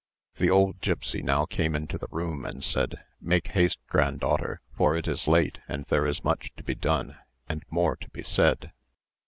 [0.37, 5.07] The old gipsy now came into the room and said, "Make haste, granddaughter; for it
[5.07, 8.71] is late, and there is much to be done, and more to be said."